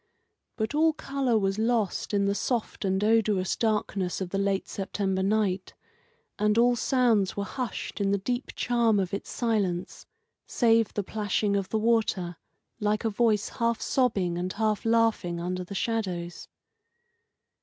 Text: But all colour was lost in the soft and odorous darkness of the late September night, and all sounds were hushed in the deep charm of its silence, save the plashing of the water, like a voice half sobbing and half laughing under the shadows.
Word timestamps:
But 0.55 0.73
all 0.73 0.93
colour 0.93 1.37
was 1.37 1.59
lost 1.59 2.11
in 2.11 2.25
the 2.25 2.33
soft 2.33 2.83
and 2.85 3.03
odorous 3.03 3.55
darkness 3.55 4.19
of 4.19 4.31
the 4.31 4.39
late 4.39 4.67
September 4.67 5.21
night, 5.21 5.75
and 6.39 6.57
all 6.57 6.75
sounds 6.75 7.37
were 7.37 7.43
hushed 7.43 8.01
in 8.01 8.09
the 8.09 8.17
deep 8.17 8.49
charm 8.55 8.99
of 8.99 9.13
its 9.13 9.29
silence, 9.29 10.07
save 10.47 10.91
the 10.95 11.03
plashing 11.03 11.55
of 11.55 11.69
the 11.69 11.77
water, 11.77 12.37
like 12.79 13.03
a 13.05 13.11
voice 13.11 13.49
half 13.49 13.79
sobbing 13.79 14.39
and 14.39 14.53
half 14.53 14.85
laughing 14.85 15.39
under 15.39 15.63
the 15.63 15.75
shadows. 15.75 16.47